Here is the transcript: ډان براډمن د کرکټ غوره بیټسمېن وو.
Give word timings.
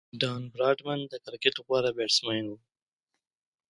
ډان 0.21 0.41
براډمن 0.53 0.99
د 1.11 1.13
کرکټ 1.23 1.55
غوره 1.65 1.91
بیټسمېن 1.97 2.45
وو. 2.49 2.57